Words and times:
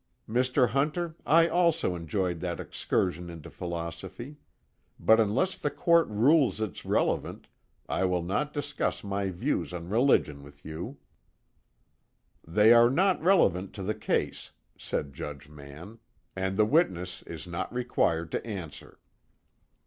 "Mr. 0.27 0.69
Hunter, 0.69 1.15
I 1.27 1.47
also 1.47 1.95
enjoyed 1.95 2.39
that 2.39 2.59
excursion 2.59 3.29
into 3.29 3.51
philosophy, 3.51 4.37
but 4.99 5.19
unless 5.19 5.55
the 5.55 5.69
Court 5.69 6.07
rules 6.07 6.59
it's 6.59 6.83
relevant, 6.87 7.47
I 7.87 8.05
will 8.05 8.23
not 8.23 8.51
discuss 8.51 9.03
my 9.03 9.29
views 9.29 9.71
on 9.73 9.89
religion 9.89 10.41
with 10.41 10.65
you." 10.65 10.97
"They 12.47 12.73
are 12.73 12.89
not 12.89 13.21
relevant 13.21 13.73
to 13.73 13.83
the 13.83 13.93
case," 13.93 14.49
said 14.75 15.13
Judge 15.13 15.47
Mann, 15.47 15.99
"and 16.35 16.57
the 16.57 16.65
witness 16.65 17.21
is 17.27 17.45
not 17.45 17.71
required 17.71 18.31
to 18.31 18.43
answer." 18.43 18.97